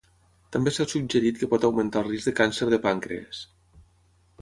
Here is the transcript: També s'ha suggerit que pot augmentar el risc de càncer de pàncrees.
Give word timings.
També 0.55 0.73
s'ha 0.77 0.87
suggerit 0.93 1.37
que 1.43 1.51
pot 1.53 1.69
augmentar 1.71 2.03
el 2.07 2.11
risc 2.15 2.31
de 2.33 2.37
càncer 2.43 2.71
de 2.75 2.83
pàncrees. 2.89 3.47